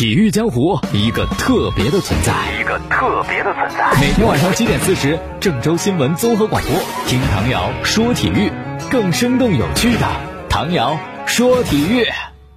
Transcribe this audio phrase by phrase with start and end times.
[0.00, 3.92] 体育江湖一个特别的存在，一个特别的存在。
[4.00, 6.72] 每天晚上七点四十，郑州新闻综合广播，
[7.06, 8.50] 听唐瑶说体育，
[8.90, 10.06] 更生动有趣的
[10.48, 12.06] 唐瑶说体育。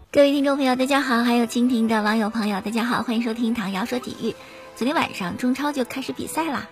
[0.10, 4.34] 各位听众朋友，大家好；还有蜻蜓的网友朋友，大家好，欢迎收听唐瑶说体育。
[4.78, 6.70] 昨天晚上中超就开始比赛啦，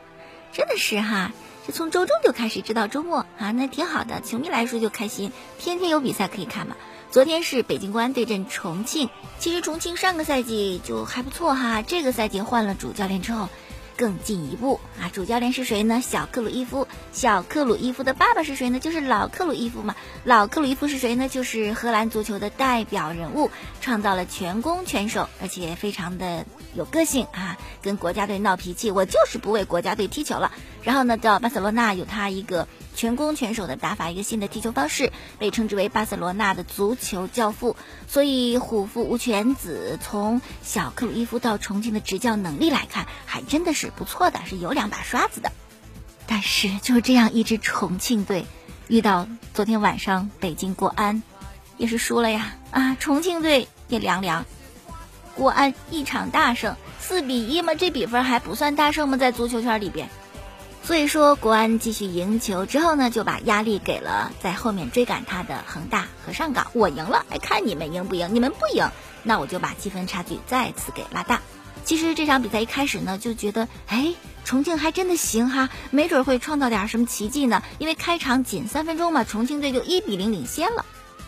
[0.54, 1.34] 真的是哈，
[1.68, 4.22] 这从周中就开始，直到周末啊，那挺好的。
[4.22, 6.78] 球迷来说就开心，天天有比赛可以看嘛。
[7.12, 13.50] 昨天是北京国安对阵重庆，其实重庆上个赛季就还不错哈，这个赛季换了主教练之后，
[13.98, 15.12] 更进一步啊。
[15.12, 16.00] 主教练是谁呢？
[16.00, 16.88] 小克鲁伊夫。
[17.12, 18.80] 小克鲁伊夫的爸爸是谁呢？
[18.80, 19.98] 就是老克鲁伊夫嘛。
[20.24, 21.28] 老克鲁伊夫是谁呢？
[21.28, 27.58] 就是荷兰足球的代表人物，创造了全攻全守，而且非常的有个性啊。
[27.82, 30.52] 跟国家队闹脾气，我就是不为国家队踢球了。
[30.84, 32.68] 然后呢，到巴塞罗那有他一个。
[32.94, 37.78] 全攻全守的打法，一个新的踢球方式，被称之为巴塞罗那的足球教父。
[38.06, 45.54] 所以虎父无犬子，从小克鲁伊夫到重庆的执教能力来看，还真的是不错的，是有两把刷子的。
[46.28, 48.46] 但是就这样一支重庆队，
[48.90, 51.24] 遇到昨天晚上北京国安，
[51.78, 52.56] 也是输了呀！
[52.72, 54.46] 啊，重庆队也凉凉，
[55.36, 59.18] 国安一场大胜，四比一嘛，这比分还不算大胜吗？
[59.18, 60.10] 在足球圈里边。
[60.84, 66.68] 所以说，国安继续赢球之后呢，就把压力给了在后面追赶他的恒大和上港。
[66.74, 68.34] 我赢了，哎，看你们赢不赢？
[68.34, 68.90] 你们不赢，
[69.22, 71.40] 那我就把积分差距再次给拉大。
[71.86, 77.62] 其实这场比赛一开始呢，就觉得，哎，重庆还真的行哈，没准会创造点什么奇迹呢。
[77.78, 80.86] 因为开场仅三分钟嘛，重庆队就一比零领先了。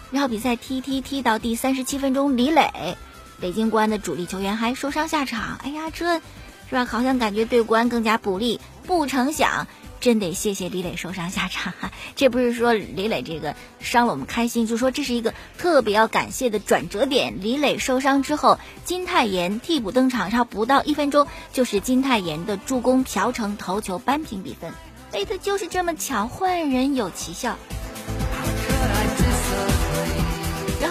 [0.09, 2.97] 然后比赛踢踢踢到第三十七分钟，李磊，
[3.39, 5.59] 北京国安的主力球员还受伤下场。
[5.63, 6.21] 哎呀，这。
[6.69, 6.85] 是吧？
[6.85, 8.59] 好像感觉对国安更加不利。
[8.87, 9.67] 不成想，
[9.99, 11.91] 真得谢谢李磊受伤下场哈。
[12.15, 17.41] 这不是说李磊这个伤了我们开心，就说这是一个特别要感谢的转折点。
[17.41, 24.73] 李磊受伤之后，金泰妍替补登场，然后不到一分钟，就是金泰妍的助攻朴成头球扳平比分。
[25.11, 27.55] 哎，他就是这么巧，换人有奇效。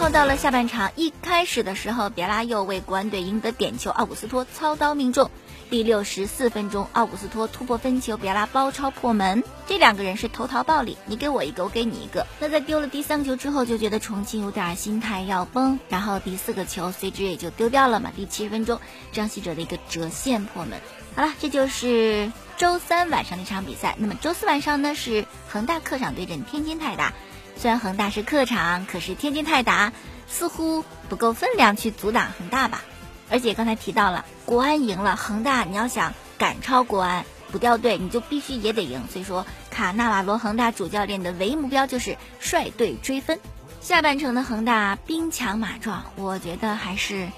[0.02, 5.30] 后到了下半场，一开始的时候，别拉又为国安队赢得点球，奥古斯托操刀命中。
[5.70, 9.44] 第六十四分钟，奥古斯托突破分球，别拉包抄破门。
[9.68, 12.26] 这两个人是投桃报李，你给我一个，我给你一个。
[12.40, 18.10] 那在丢了第三个球之后，就觉得重庆有点心态要崩，然后第四个球随之也就丢掉了嘛。
[18.16, 18.80] 第七十分钟，
[19.12, 20.80] 张稀哲的一个折线破门。
[21.14, 23.94] 好了，这就是周三晚上那场比赛。
[23.98, 27.12] 那么周四晚上呢，是恒大客场对阵天津泰达。
[27.56, 29.92] 虽然恒大是客场，可是天津泰达
[30.28, 32.82] 似乎不够分量去阻挡恒大吧。
[33.30, 39.04] 而且刚才提到了国安赢了恒大，你要想赶超国安不掉队，你就必须也得赢。
[39.10, 43.38] 所以说，卡纳瓦罗恒大主教练的唯一目标就是率队追分。
[43.80, 47.28] 下半程的恒大兵强马壮，我觉得还是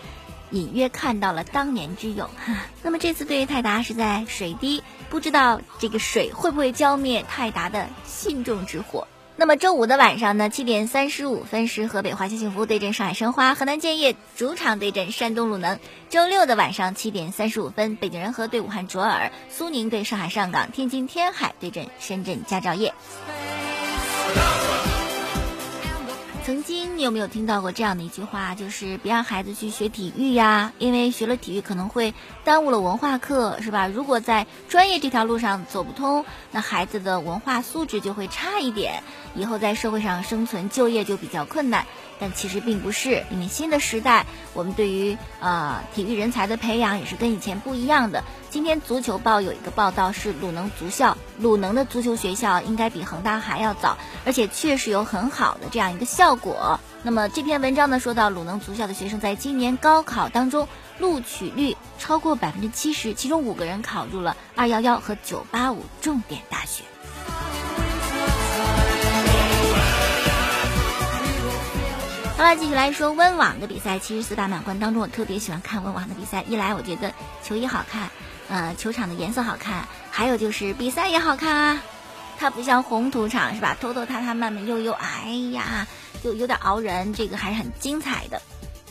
[0.51, 2.29] 隐约看到了当年之勇。
[2.83, 9.07] 那么这次对于泰达是在水滴，不知道这个水会不会浇灭泰达的信众之火。
[9.37, 15.81] 那么周五的晚上呢，七点三十五分是河北华夏幸福对阵上海申花，河南建业主场对阵山东鲁能。
[16.09, 22.95] 周六的晚上七点三十五分，北京人和对武汉卓尔，苏宁对上海上港，天津天海对阵深圳佳兆业。
[26.44, 32.12] 曾经你有没有听到过这样的一句话，就是别让孩子去学体育呀，因为学了体育可能会
[32.44, 33.88] 耽误了文化课，是吧？
[33.88, 39.03] 如果在专业这条路上走不通，那孩子的文化素质就会差一点，
[39.34, 41.87] 以后在社会上生存就业就比较困难。
[42.19, 48.25] 但其实并不是，因为新的时代，我们对于呃体育人才的培养也是跟以前不一样的。
[48.51, 56.79] 今天足球报有一个报道是鲁能足校，鲁能的足球学校应该比恒大还要早，而且确实有很好的这样一个效果。
[57.03, 66.85] 那么这篇文章呢说到鲁能足校的学生在今年高考当中录取率超过百分之七十，其中五个人考入了二幺幺和九八五重点大学。
[72.37, 74.00] 好了，继续来说温网的比赛。
[74.00, 76.42] 其实四大满贯当中，我特别喜欢看温网的比赛。
[76.48, 77.15] 一来我觉得
[77.45, 78.10] 球衣好看，
[78.48, 81.83] 呃，球场的颜色好看，还有就是比赛也好看啊。
[82.36, 83.77] 它不像红土场是吧？
[83.81, 85.86] 拖拖沓沓，慢慢悠悠，哎呀，
[86.25, 87.15] 就有点熬人。
[87.15, 88.42] 这个还是很精彩的。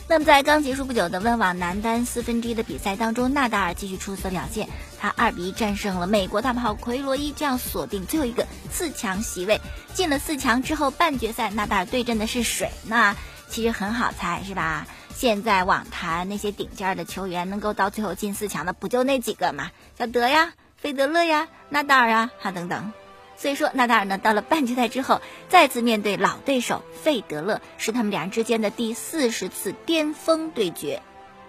[0.07, 4.69] 那么在刚结束不久的温网男单四分之一的比赛当中，纳达尔继续出色表现，
[5.01, 9.59] 他二比一战胜了美国大炮奎罗伊，这样锁定最后一个四强席位。
[9.93, 13.13] 进了四强之后，半决赛纳达尔对阵的是水，那。
[13.53, 14.87] 其实很好猜，是吧？
[15.13, 19.69] 现在网坛那些顶尖的球员能够到最后进四强的，不就那几个吗？
[19.95, 22.91] 小德呀、费德勒呀、纳达尔啊，哈等等。
[23.37, 31.03] 所以说，纳达尔呢，到了半决赛之后，再次面对老对手费德勒，是他们两人之间的第四十次巅峰对决。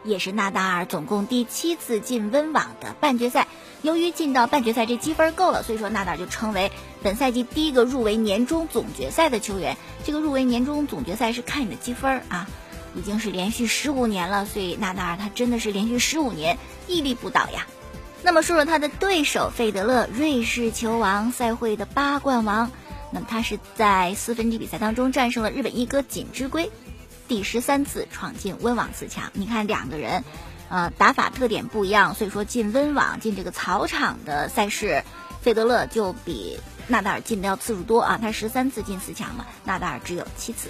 [0.04, 3.48] 也是纳达尔总共第七次进温网的半决赛。
[3.82, 6.70] 由于进到半决赛这积分够了，所以说纳达尔就成为
[7.02, 9.76] 本赛季第一个入围年终总决赛的球员。
[10.04, 12.48] 这个入围年终总决赛是看你的积分啊，
[12.94, 16.56] 已经是连续十五年了，所以纳达尔他真的是连续十五年
[16.86, 17.66] 屹立不倒呀。
[18.22, 22.70] 那么说说他的对手费德勒，瑞士球王，赛会的八冠王。
[23.10, 26.70] 那么他是在四分之一比赛当中战胜了日本一哥锦织圭。
[27.26, 30.24] 第十三次闯进温网四强，你看两个人，
[30.68, 35.02] 呃，打法特点不一样，所以说进温网进这个草场的赛事，
[35.40, 40.68] 费德勒就比纳达尔进的要次数多啊，他十三次进四强嘛，纳达尔只有七次。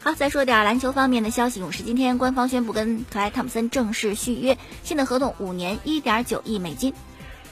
[0.00, 6.92] 好，再说点篮球方面的消息，勇士今天官方宣布跟克莱汤普森正式续约，新的合同五年一点九亿美金。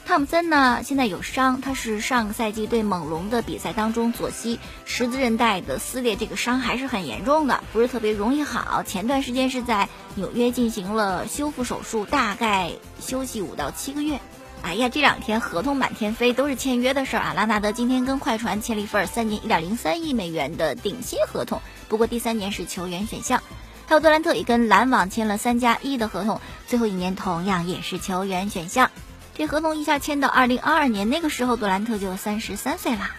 [0.04, 8.82] 汤姆森呢，现在有伤，他是上个赛季对猛龙的比赛当中左膝十字韧带的撕裂，这个伤还是很严重的，不是特别容易好。
[8.82, 14.20] 前段时间是在纽约进行了修复手术，大概休息五到七个月。
[14.62, 17.32] 哎呀，这两天合同满天飞，都是签约的事儿啊。
[17.34, 23.42] 拉纳德今天跟快船签了一份三年一点零三亿美元的顶薪合同，不过第三年是球员选项。
[23.86, 28.90] 还有杜兰特也跟篮网签了三加一的合同，最后一年同样也是球员选项。
[29.34, 33.12] 这合同一下签到二零二二年，那个时候杜兰特就三十三岁啦。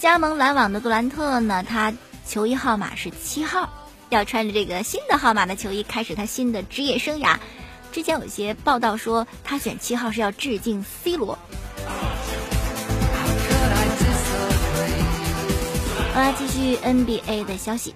[0.00, 1.92] 加盟篮网的杜兰特呢，他
[2.26, 7.36] 球衣号码是七号，要穿着这个新的号码的球衣开始他新的职业生涯。
[7.92, 11.38] 之前有些报道说他选七号是要致敬 C 罗。
[16.12, 17.94] 好啦，继续 NBA 的消息，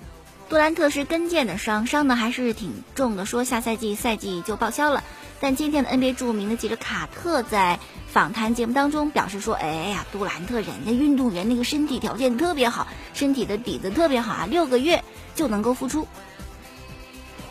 [0.48, 5.02] 杜兰特是跟腱的伤，伤的还是挺重的，说下赛季赛季就报销了。
[5.40, 15.04] 但今天的 NBA 著名的记者卡特在访谈节目当中表示说：“哎呀，杜兰特人家运动员那个身体条件特别好，身体的底子特别好啊，六个月
[15.34, 16.08] 就能够复出。”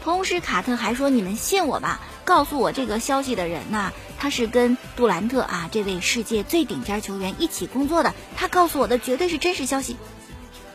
[0.04, 9.96] 同时，卡特还说：“你们信我吧，告诉我这个消息的人呐，他是跟杜兰特啊这位世界最顶尖球员一起工作的，他告诉我的绝对是真实消息。”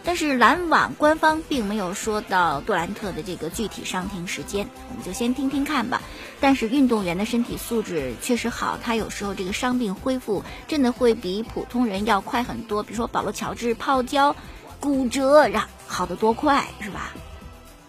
[0.04, 6.02] 但是篮网官方并没有说到杜兰特的这个具体伤停时间，我们就先听听看吧。
[6.40, 12.82] 但是运动员的身体素质确实好，他有时候这个伤病恢复真的会比普通人要快很多。
[12.82, 14.34] 比如说保罗乔治泡椒、
[14.80, 17.12] 骨折，让好的多快，是吧？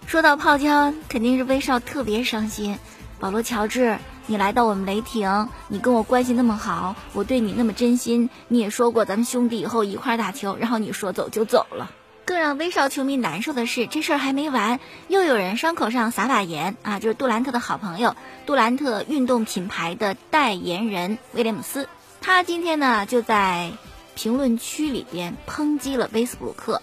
[0.05, 2.77] 说到泡椒，肯定是威少特别伤心。
[3.19, 11.89] 保罗乔治，你来到我们雷霆，你跟我关系那么好，我对你那么真心，你也说过咱们兄弟以后一块打球，然后你说走就走了。
[12.25, 14.79] 更让威少球迷难受的是，这事儿还没完，
[15.09, 16.99] 又有人伤口上撒把盐啊！
[16.99, 18.15] 就是杜兰特的好朋友，
[18.45, 21.89] 杜兰特运动品牌的代言人威廉姆斯，
[22.21, 23.71] 他今天呢就在
[24.15, 26.81] 评论区里边抨击了威斯布鲁克，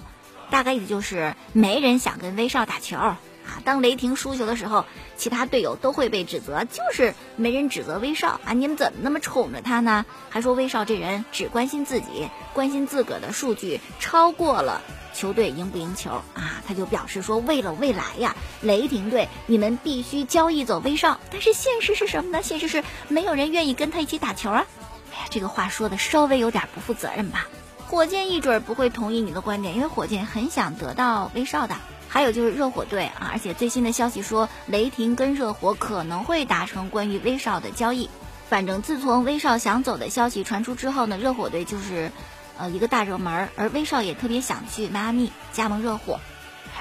[0.51, 2.99] 大概意思就是没人想跟威少打球
[3.47, 3.63] 啊！
[3.65, 4.85] 当雷霆输球的时候，
[5.17, 8.53] 其他队友都会被指责，就是没人指责威少啊！
[8.53, 10.05] 你们怎么那么宠着他呢？
[10.29, 14.83] 还说威少这人只关心自己，关心自个儿的数据超过了。
[15.13, 16.63] 球队赢不赢球啊？
[16.67, 21.19] 他就表示说，为了未来呀，雷霆队你们必须交易走威少。
[21.33, 22.43] 但是现实是什么呢？
[22.43, 24.65] 现实是没有人愿意跟他一起打球啊！
[25.13, 27.49] 哎呀，这个话说的稍微有点不负责任吧？
[27.89, 31.75] 火箭一准不会同意你的观点，因为火箭很想得到威少的。
[32.11, 38.11] 还有就是热火队啊，而且最新的消息说，雷霆跟热火可能会达成关于威少的交易。
[38.51, 42.13] 反正自从威少想走的消息传出之后呢，热火队就是。
[42.59, 46.21] 呃，一个大热门儿，而威少也特别想去迈阿密加盟热火。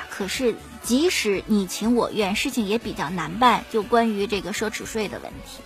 [0.09, 3.63] 可是即使你情我愿，事情也比较难办。
[3.71, 5.61] 就关于这个奢侈税的问题，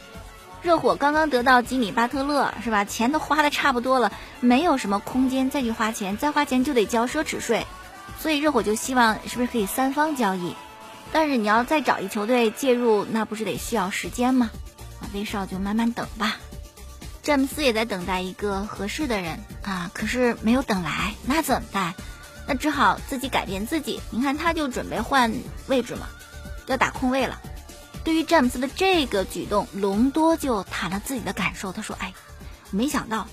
[0.62, 2.86] 热火刚刚得到吉米巴特勒，是吧？
[2.86, 7.66] 钱都花的差不多了，没有什么空间再去花钱，再花钱就得交奢侈税。
[8.20, 10.56] 所以热火就希望是不是可以三方交易？
[11.12, 14.50] 但是你要再找一球队介入，那不是得需要时间吗？
[15.14, 16.38] 威少就慢慢等吧。
[17.22, 21.94] 詹姆斯也在等待一个合适的人啊，可是没有等来，那怎么办？
[22.48, 24.02] 那只好自己改变自己。
[24.10, 25.34] 你看，他就准备换
[25.68, 26.08] 位置嘛，
[26.66, 27.40] 要打空位了。
[28.04, 31.72] 对于詹姆斯的这个举动，隆多就谈了自己的感受。
[31.72, 32.14] 他说：“哎，
[32.72, 33.28] 没想到，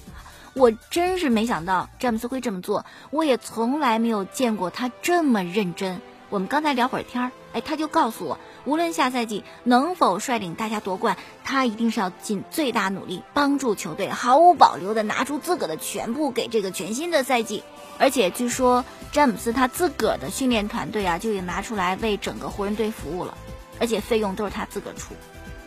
[0.54, 2.85] 我真是没想到詹姆斯会这么做。
[3.11, 6.00] 我也从来没有见过他这么认真。
[6.28, 17.64] 我们刚才聊会儿天儿，哎，他就告诉我。”无论下赛季能否率领大家夺冠，他一定是要尽最大努力帮助球队，毫无保留的拿出自个的全部给这个全新的赛季。
[17.99, 23.37] 而且据说詹姆斯他自个儿的训练团队啊，就已经拿出来为整个湖人队服务了，
[23.80, 25.14] 而且费用都是他自个儿出。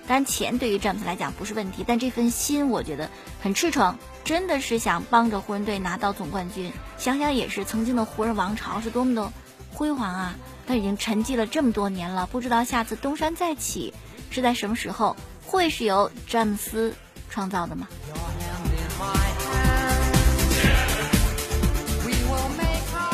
[0.07, 3.09] 当然钱对于詹姆斯来讲不是问题，但这份心我觉得
[3.41, 6.71] 很赤诚，真的是想帮着湖人队拿到总冠军。
[6.97, 9.31] 想想也是，曾经的湖人王朝是多么的
[9.71, 10.35] 辉煌啊！
[10.67, 13.93] 他已经沉寂了这么多年了，不知道下次东山再起
[14.29, 15.15] 是在什么时候？
[15.45, 16.95] 会是由詹姆斯
[17.29, 17.87] 创造的吗？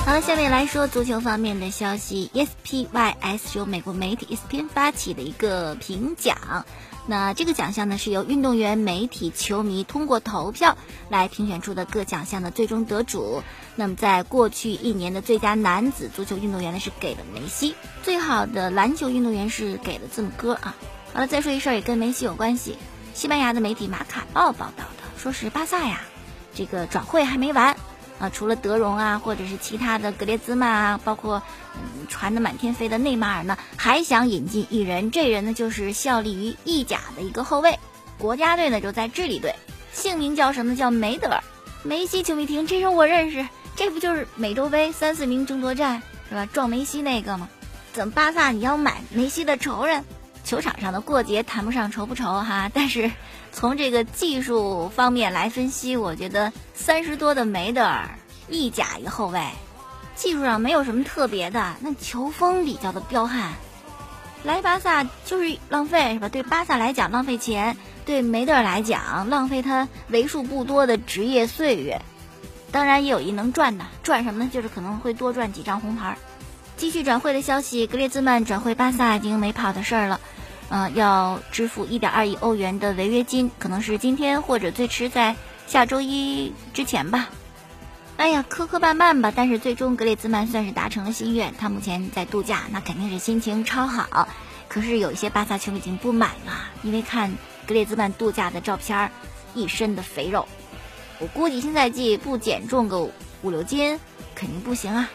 [0.10, 2.32] 好了，下面来说足球方面的消息。
[2.34, 6.66] ESPYS 由美国媒体 ESPN 发起的一个评奖，
[7.06, 13.44] 那这个奖项呢是由运动员、媒体、球迷通过投票来评选出的各奖项的最终得主。
[13.76, 20.76] 那么在过去一年的最佳男子足球运动员呢是给了梅西，最好的篮球运动员是给了字母哥啊。
[21.14, 22.78] 好了，再说一事儿也跟梅西有关系。
[23.14, 26.02] 西班牙的媒体马卡报报道的，说是巴萨呀，
[26.56, 27.78] 这个转会还没完。
[28.20, 31.42] 啊，除了德容啊，或者是其他的格列兹曼啊，包括
[31.76, 37.80] 嗯传的满天飞的内马尔呢，还想引进一人，这人呢就是效力于意甲的一个后卫，
[38.18, 39.56] 国家队呢就在智利队，
[39.94, 40.76] 姓名叫什么？
[40.76, 41.42] 叫梅德尔。
[41.82, 46.46] 梅西球迷听这人我认识，这不就是美洲杯三四名争夺战是吧？
[46.48, 47.48] 撞梅西那个吗？
[47.94, 50.04] 怎么巴萨你要买梅西的仇人？
[50.50, 53.12] 球场上的过节谈不上愁不愁哈， 但是
[53.52, 58.10] 从这个技术方面来分析，我觉得三十多的梅德尔，
[58.48, 59.40] 意甲一后卫，
[60.16, 63.54] 技术上没有什么特别的，那球风比较的彪悍，
[64.44, 66.30] 来巴萨就是浪费是吧？
[66.30, 72.02] 对巴萨来讲浪费钱，对梅德尔来讲浪费他为数不多的职业岁月，
[72.72, 74.50] 当然也有一能赚的，赚什么呢？
[74.52, 76.18] 就是可能会多赚几张红牌。
[76.76, 80.20] 继续转会的消息，格列兹曼转会巴萨已经没跑的事儿了。
[80.70, 85.36] 嗯，要支付一点二亿欧元的违约金，可能是今天或者最迟在
[85.68, 87.30] 下周一之前吧。
[88.18, 91.54] 哎呀，磕磕绊绊吧，但是最终格列兹曼算是达成了心愿。
[91.58, 94.28] 他目前在度假，那肯定是心情超好。
[94.68, 97.34] 可是有一些巴萨球迷已经不满了，因为看
[97.66, 99.10] 格列兹曼度假的照片，
[99.56, 100.48] 一身的肥肉。
[101.18, 103.00] 我估计新赛季不减重个
[103.42, 104.00] 五六斤
[104.36, 105.10] 肯定不行啊。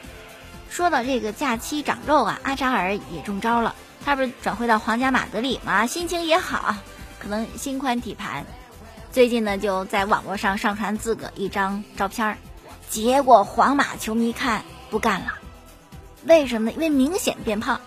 [0.69, 3.77] 说到这个假期长肉啊，阿扎尔也中招了。
[4.05, 5.87] 他不是转会到皇家马德里吗？
[5.87, 6.77] 心情也好，
[7.19, 8.45] 可能心宽体盘。
[9.11, 12.37] 最近呢，就在网络上上传自个一张照片儿，
[12.91, 15.39] 结果皇马球迷看不干了。
[16.27, 16.73] 为什么呢？
[16.75, 17.81] 因为明显变胖。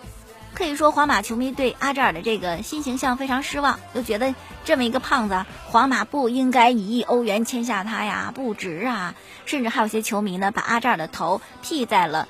[0.54, 4.34] 可以说，皇马球迷对阿扎尔的这个新形象非常失望，就觉得
[4.66, 9.14] 这么一个胖子，皇马不应该一亿欧元签下他呀，不值啊。
[9.46, 12.28] 甚至还有些球迷呢，把阿扎尔的头 P 在了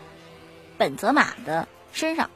[0.77, 2.29] 本泽马的身上。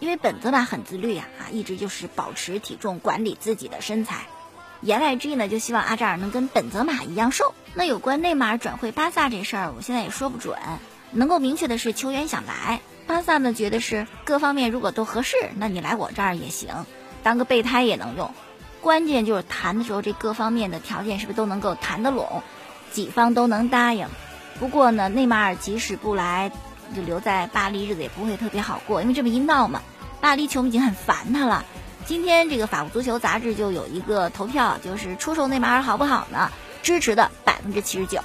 [0.00, 4.26] 因为本泽马很自律呀，啊，一直就是保持体重，管理自己的身材。
[4.80, 7.52] 言外之意呢，就希望阿扎尔能跟本泽马一样瘦。
[7.74, 10.56] 那有关内马尔转会巴萨这事儿，我现在也说不准。
[11.10, 16.86] 能够明确的是，球员想来，巴萨呢觉得是各方面如果都合适，那你来我这儿也行，
[17.24, 18.32] 当个备胎也能用。
[18.80, 22.44] 关键就是谈的时候，这各方面的条件是不是都能够谈得拢，
[22.92, 24.06] 几方都能答应。
[24.60, 26.52] 不过呢，内马尔即使不来。
[26.96, 29.82] 就留在巴黎，日子也不会特别好过，因为这么一闹嘛，
[30.20, 31.64] 巴黎球迷已经很烦他了。
[32.06, 36.50] 今天这个法国足球杂志就有一个投票，就是出售内马尔好不好呢？
[36.82, 38.20] 支持的百分之七十九，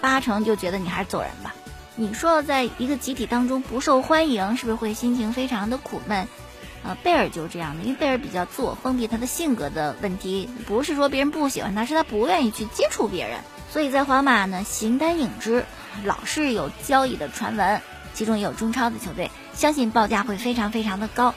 [0.00, 1.54] 八成就觉得你还是走人吧。
[1.96, 6.26] 你说在一个集体当中不受欢迎，是不是会心情非常的苦闷？
[6.82, 13.38] 呃，贝尔就是这样的，因为贝尔比较自我封闭，他的性格的问题，不是说别人不喜欢他，是他不愿意去接触别人，
[13.70, 15.64] 所以在皇马呢，形单影只，
[16.04, 17.80] 老是有交易的传闻。
[18.12, 19.30] 其中也有中超的球队，
[19.60, 21.34] 相信报价会非常非常的高。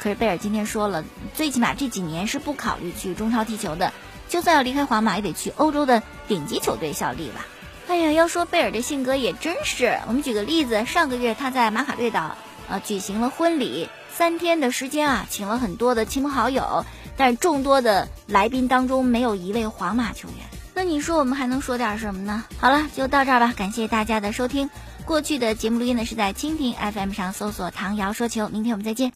[0.00, 1.04] 可是贝尔今天说了，
[1.34, 3.92] 最起码这几年是不考虑去中超踢球的，
[4.30, 7.44] 就算要离开皇马，也得去欧洲的顶级球队效力吧。
[7.86, 9.98] 哎呀，要说贝尔这性格也真是。
[10.08, 12.38] 我们举个例子，上个月他在马卡瑞岛
[12.70, 16.86] 呃举行了婚礼，三天的时间啊，请了很多的亲朋好友，
[17.18, 20.38] 但是众多的来宾当中没有一位皇马球员。
[20.72, 22.44] 那你说我们还能说点什么呢？
[22.58, 24.70] 好了，就到这儿吧，感谢大家的收听。
[25.06, 29.12] 过去的节目录音呢是在蜻蜓 FM 上搜索“唐瑶说球”，明天我们再见。